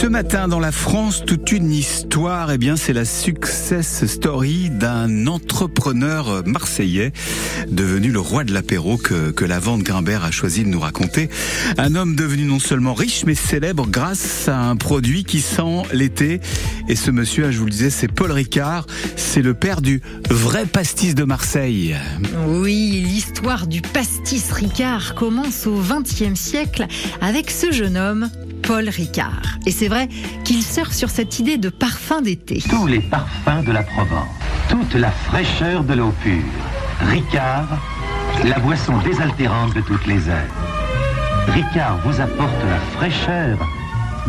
Ce 0.00 0.06
matin, 0.06 0.46
dans 0.46 0.60
la 0.60 0.70
France, 0.70 1.24
toute 1.26 1.50
une 1.50 1.72
histoire, 1.72 2.52
eh 2.52 2.58
bien, 2.58 2.76
c'est 2.76 2.92
la 2.92 3.04
success 3.04 4.06
story 4.06 4.70
d'un 4.70 5.26
entrepreneur 5.26 6.44
marseillais 6.46 7.12
devenu 7.68 8.12
le 8.12 8.20
roi 8.20 8.44
de 8.44 8.54
l'apéro 8.54 8.96
que, 8.96 9.32
que 9.32 9.44
la 9.44 9.58
vente 9.58 9.82
Grimbert 9.82 10.24
a 10.24 10.30
choisi 10.30 10.62
de 10.62 10.68
nous 10.68 10.78
raconter. 10.78 11.28
Un 11.78 11.96
homme 11.96 12.14
devenu 12.14 12.44
non 12.44 12.60
seulement 12.60 12.94
riche, 12.94 13.24
mais 13.26 13.34
célèbre 13.34 13.88
grâce 13.88 14.46
à 14.46 14.60
un 14.60 14.76
produit 14.76 15.24
qui 15.24 15.40
sent 15.40 15.82
l'été. 15.92 16.40
Et 16.88 16.94
ce 16.94 17.10
monsieur, 17.10 17.50
je 17.50 17.58
vous 17.58 17.64
le 17.64 17.72
disais, 17.72 17.90
c'est 17.90 18.06
Paul 18.06 18.30
Ricard. 18.30 18.86
C'est 19.16 19.42
le 19.42 19.54
père 19.54 19.80
du 19.80 20.00
vrai 20.30 20.66
pastis 20.66 21.16
de 21.16 21.24
Marseille. 21.24 21.96
Oui, 22.46 23.04
l'histoire 23.04 23.66
du 23.66 23.82
pastis 23.82 24.52
Ricard 24.52 25.16
commence 25.16 25.66
au 25.66 25.80
XXe 25.80 26.38
siècle 26.38 26.86
avec 27.20 27.50
ce 27.50 27.72
jeune 27.72 27.96
homme, 27.96 28.30
Paul 28.62 28.88
Ricard. 28.88 29.58
Et 29.66 29.70
c'est 29.70 29.88
vrai 29.88 30.08
qu'il 30.44 30.62
sort 30.62 30.92
sur 30.92 31.10
cette 31.10 31.38
idée 31.38 31.58
de 31.58 31.68
parfum 31.68 32.20
d'été. 32.20 32.62
Tous 32.68 32.86
les 32.86 33.00
parfums 33.00 33.64
de 33.66 33.72
la 33.72 33.82
Provence, 33.82 34.28
toute 34.68 34.94
la 34.94 35.10
fraîcheur 35.10 35.84
de 35.84 35.94
l'eau 35.94 36.12
pure. 36.22 36.42
Ricard, 37.00 37.68
la 38.44 38.58
boisson 38.58 38.98
désaltérante 39.02 39.74
de 39.74 39.80
toutes 39.80 40.06
les 40.06 40.28
heures. 40.28 40.54
Ricard 41.48 42.00
vous 42.04 42.20
apporte 42.20 42.64
la 42.68 42.78
fraîcheur 42.98 43.58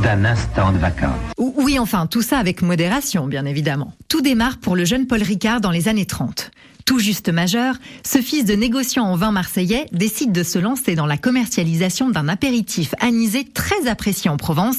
d'un 0.01 0.23
instant 0.25 0.71
de 0.71 0.77
vacances. 0.77 1.19
Oui, 1.37 1.77
enfin, 1.77 2.07
tout 2.07 2.21
ça 2.21 2.37
avec 2.37 2.61
modération, 2.61 3.27
bien 3.27 3.45
évidemment. 3.45 3.93
Tout 4.07 4.21
démarre 4.21 4.57
pour 4.57 4.75
le 4.75 4.85
jeune 4.85 5.07
Paul 5.07 5.21
Ricard 5.21 5.61
dans 5.61 5.71
les 5.71 5.87
années 5.87 6.05
30 6.05 6.51
tout 6.89 6.97
juste 6.97 7.29
majeur, 7.29 7.75
ce 8.03 8.19
fils 8.19 8.45
de 8.45 8.55
négociant 8.55 9.05
en 9.05 9.15
vin 9.15 9.31
marseillais 9.31 9.85
décide 9.91 10.31
de 10.31 10.41
se 10.41 10.57
lancer 10.57 10.95
dans 10.95 11.05
la 11.05 11.19
commercialisation 11.19 12.09
d'un 12.09 12.27
apéritif 12.27 12.95
anisé 12.99 13.43
très 13.43 13.87
apprécié 13.87 14.27
en 14.27 14.37
Provence 14.37 14.77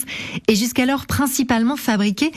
et 0.48 0.56
jusqu'alors 0.56 1.06
principalement 1.06 1.76
fabriqué 1.76 2.32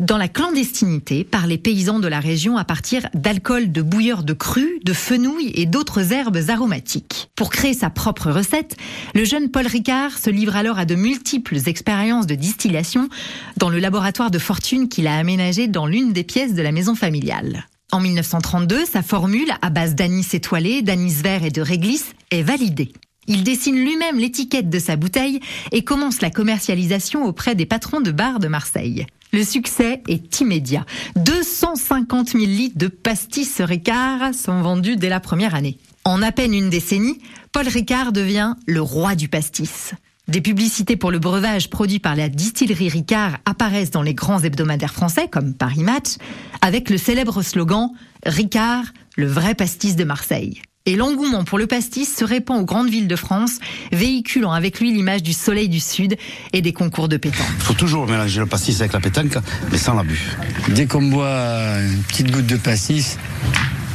dans 0.00 0.16
la 0.16 0.28
clandestinité 0.28 1.24
par 1.24 1.46
les 1.46 1.58
paysans 1.58 1.98
de 1.98 2.08
la 2.08 2.20
région 2.20 2.56
à 2.56 2.64
partir 2.64 3.06
d'alcool 3.12 3.70
de 3.70 3.82
bouilleur 3.82 4.22
de 4.22 4.32
cru, 4.32 4.80
de 4.82 4.94
fenouil 4.94 5.52
et 5.54 5.66
d'autres 5.66 6.14
herbes 6.14 6.40
aromatiques. 6.48 7.28
Pour 7.36 7.50
créer 7.50 7.74
sa 7.74 7.90
propre 7.90 8.30
recette, 8.30 8.78
le 9.14 9.26
jeune 9.26 9.50
Paul 9.50 9.66
Ricard 9.66 10.16
se 10.16 10.30
livre 10.30 10.56
alors 10.56 10.78
à 10.78 10.86
de 10.86 10.94
multiples 10.94 11.58
expériences 11.66 12.26
de 12.26 12.34
distillation 12.34 13.10
dans 13.58 13.68
le 13.68 13.78
laboratoire 13.78 14.30
de 14.30 14.38
fortune 14.38 14.88
qu'il 14.88 15.06
a 15.06 15.18
aménagé 15.18 15.68
dans 15.68 15.84
l'une 15.84 16.14
des 16.14 16.24
pièces 16.24 16.54
de 16.54 16.62
la 16.62 16.72
maison 16.72 16.94
familiale. 16.94 17.66
En 17.90 18.00
1932, 18.00 18.84
sa 18.84 19.02
formule, 19.02 19.50
à 19.62 19.70
base 19.70 19.94
d'anis 19.94 20.34
étoilé, 20.34 20.82
d'anis 20.82 21.22
vert 21.22 21.42
et 21.42 21.50
de 21.50 21.62
réglisse, 21.62 22.12
est 22.30 22.42
validée. 22.42 22.92
Il 23.28 23.44
dessine 23.44 23.76
lui-même 23.76 24.18
l'étiquette 24.18 24.68
de 24.68 24.78
sa 24.78 24.96
bouteille 24.96 25.40
et 25.72 25.84
commence 25.84 26.20
la 26.20 26.30
commercialisation 26.30 27.24
auprès 27.24 27.54
des 27.54 27.64
patrons 27.64 28.02
de 28.02 28.10
bars 28.10 28.40
de 28.40 28.48
Marseille. 28.48 29.06
Le 29.32 29.42
succès 29.42 30.02
est 30.06 30.40
immédiat. 30.40 30.84
250 31.16 32.30
000 32.30 32.44
litres 32.44 32.78
de 32.78 32.88
pastis 32.88 33.60
Ricard 33.60 34.34
sont 34.34 34.60
vendus 34.60 34.96
dès 34.96 35.08
la 35.08 35.20
première 35.20 35.54
année. 35.54 35.78
En 36.04 36.20
à 36.20 36.30
peine 36.30 36.52
une 36.52 36.70
décennie, 36.70 37.20
Paul 37.52 37.68
Ricard 37.68 38.12
devient 38.12 38.54
le 38.66 38.82
roi 38.82 39.14
du 39.14 39.28
pastis. 39.28 39.94
Des 40.28 40.42
publicités 40.42 40.96
pour 40.96 41.10
le 41.10 41.18
breuvage 41.18 41.70
produit 41.70 42.00
par 42.00 42.14
la 42.14 42.28
distillerie 42.28 42.90
Ricard 42.90 43.38
apparaissent 43.46 43.90
dans 43.90 44.02
les 44.02 44.12
grands 44.12 44.40
hebdomadaires 44.40 44.92
français 44.92 45.26
comme 45.26 45.54
Paris 45.54 45.82
Match, 45.82 46.16
avec 46.60 46.90
le 46.90 46.98
célèbre 46.98 47.40
slogan 47.40 47.88
Ricard, 48.26 48.84
le 49.16 49.26
vrai 49.26 49.54
pastis 49.54 49.96
de 49.96 50.04
Marseille. 50.04 50.60
Et 50.84 50.96
l'engouement 50.96 51.44
pour 51.44 51.58
le 51.58 51.66
pastis 51.66 52.14
se 52.14 52.24
répand 52.24 52.60
aux 52.60 52.64
grandes 52.66 52.90
villes 52.90 53.08
de 53.08 53.16
France, 53.16 53.52
véhiculant 53.90 54.52
avec 54.52 54.80
lui 54.80 54.92
l'image 54.92 55.22
du 55.22 55.32
soleil 55.32 55.70
du 55.70 55.80
sud 55.80 56.16
et 56.52 56.60
des 56.60 56.74
concours 56.74 57.08
de 57.08 57.16
pétanque. 57.16 57.46
Il 57.56 57.62
faut 57.62 57.74
toujours 57.74 58.06
mélanger 58.06 58.40
le 58.40 58.46
pastis 58.46 58.78
avec 58.80 58.92
la 58.92 59.00
pétanque, 59.00 59.38
mais 59.72 59.78
sans 59.78 59.94
l'abus. 59.94 60.36
Dès 60.74 60.84
qu'on 60.84 61.02
boit 61.02 61.78
une 61.80 62.02
petite 62.02 62.30
goutte 62.30 62.46
de 62.46 62.56
pastis, 62.56 63.16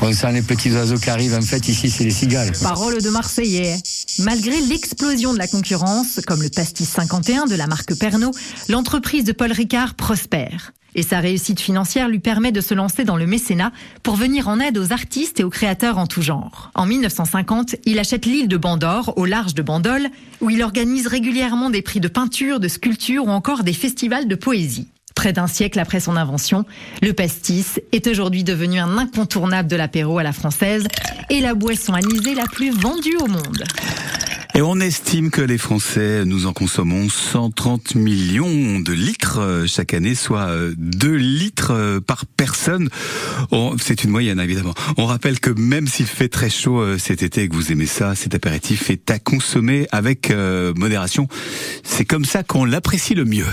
on 0.02 0.12
sent 0.12 0.32
les 0.34 0.42
petits 0.42 0.72
oiseaux 0.72 0.98
qui 0.98 1.10
arrivent. 1.10 1.36
En 1.36 1.42
fait, 1.42 1.68
ici, 1.70 1.90
c'est 1.90 2.04
les 2.04 2.12
cigales. 2.12 2.52
Parole 2.62 3.02
de 3.02 3.10
Marseillais. 3.10 3.78
Malgré 4.20 4.62
l'explosion 4.62 5.34
de 5.34 5.40
la 5.40 5.48
concurrence, 5.48 6.20
comme 6.28 6.44
le 6.44 6.50
Pastis 6.50 6.88
51 6.88 7.46
de 7.46 7.56
la 7.56 7.66
marque 7.66 7.96
Pernod, 7.96 8.36
l'entreprise 8.70 9.24
de 9.24 9.32
Paul 9.32 9.52
Ricard 9.52 9.96
prospère. 9.96 10.72
Et 10.96 11.02
sa 11.02 11.20
réussite 11.20 11.60
financière 11.60 12.08
lui 12.08 12.20
permet 12.20 12.52
de 12.52 12.62
se 12.62 12.76
lancer 12.76 13.06
dans 13.06 13.18
le 13.18 13.26
mécénat 13.26 13.72
pour 14.04 14.16
venir 14.16 14.48
en 14.48 14.60
aide 14.60 14.78
aux 14.78 14.94
artistes 14.94 15.40
et 15.40 15.44
aux 15.44 15.50
créateurs 15.50 15.98
en 15.98 16.06
tout 16.06 16.22
genre. 16.22 16.70
En 16.76 16.86
1950, 16.86 17.78
il 17.86 17.98
achète 17.98 18.28
l'île 18.28 18.48
de 18.48 18.58
Bandor, 18.58 19.14
au 19.18 19.26
large 19.26 19.56
de 19.56 19.64
Bandol, 19.64 20.10
où 20.42 20.52
il 20.52 20.62
organise 20.62 21.08
régulièrement 21.08 21.72
des 21.72 21.82
prix 21.82 22.00
de 22.00 22.08
peinture, 22.08 22.60
de 22.60 22.68
sculpture 22.68 23.26
ou 23.26 23.32
encore 23.32 23.64
des 23.64 23.74
festivals 23.74 24.28
de 24.28 24.36
poésie. 24.36 24.88
Près 25.24 25.32
d'un 25.32 25.48
siècle 25.48 25.80
après 25.80 26.02
son 26.02 26.18
invention, 26.18 26.66
le 27.02 27.14
pastis 27.14 27.80
est 27.94 28.08
aujourd'hui 28.08 28.44
devenu 28.44 28.80
un 28.80 28.98
incontournable 28.98 29.70
de 29.70 29.78
l'apéro 29.78 30.18
à 30.18 30.24
la 30.24 30.34
française 30.34 30.86
et 31.30 31.40
la 31.40 31.54
boisson 31.54 31.94
anisée 31.94 32.36
la 32.36 32.44
plus 32.44 32.72
vendue 32.72 33.16
au 33.22 33.28
monde. 33.28 33.64
Et 34.54 34.62
on 34.62 34.82
estime 34.82 35.32
que 35.32 35.40
les 35.40 35.58
Français, 35.58 36.26
nous 36.26 36.46
en 36.46 36.52
consommons 36.52 37.08
130 37.08 37.96
millions 37.96 38.82
de 38.82 38.92
litres 38.92 39.40
euh, 39.40 39.66
chaque 39.66 39.94
année, 39.94 40.14
soit 40.14 40.50
2 40.76 41.08
euh, 41.08 41.16
litres 41.16 41.72
euh, 41.72 42.02
par 42.02 42.26
personne. 42.26 42.90
C'est 43.80 44.04
une 44.04 44.10
moyenne, 44.10 44.42
évidemment. 44.42 44.74
On 44.98 45.06
rappelle 45.06 45.40
que 45.40 45.52
même 45.52 45.88
s'il 45.88 46.06
fait 46.06 46.28
très 46.28 46.50
chaud 46.50 46.98
cet 46.98 47.24
été 47.24 47.44
et 47.44 47.48
que 47.48 47.56
vous 47.56 47.72
aimez 47.72 47.86
ça, 47.86 48.14
cet 48.14 48.36
apéritif 48.36 48.90
est 48.90 49.10
à 49.10 49.20
consommer 49.20 49.88
avec 49.94 50.34
modération. 50.76 51.30
C'est 51.84 52.06
comme 52.06 52.26
ça 52.26 52.44
qu'on 52.44 52.66
l'apprécie 52.66 53.16
le 53.16 53.24
mieux. 53.24 53.46